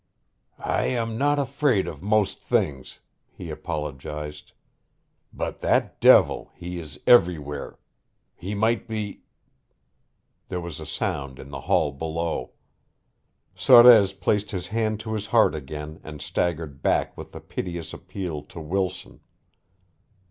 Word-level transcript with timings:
"I 0.57 0.85
am 0.85 1.15
not 1.15 1.37
afraid 1.37 1.87
of 1.87 2.01
most 2.01 2.41
things," 2.43 3.01
he 3.31 3.51
apologized, 3.51 4.51
"but 5.31 5.59
that 5.59 5.99
devil 6.01 6.51
he 6.55 6.79
is 6.79 6.99
everywhere. 7.05 7.77
He 8.35 8.55
might 8.55 8.87
be" 8.87 9.21
There 10.49 10.59
was 10.59 10.79
a 10.79 10.87
sound 10.87 11.37
in 11.37 11.49
the 11.51 11.61
hall 11.61 11.91
below. 11.91 12.53
Sorez 13.55 14.11
placed 14.19 14.49
his 14.49 14.69
hand 14.69 14.99
to 15.01 15.13
his 15.13 15.27
heart 15.27 15.53
again 15.53 15.99
and 16.03 16.19
staggered 16.19 16.81
back 16.81 17.15
with 17.15 17.35
a 17.35 17.39
piteous 17.39 17.93
appeal 17.93 18.41
to 18.45 18.59
Wilson. 18.59 19.19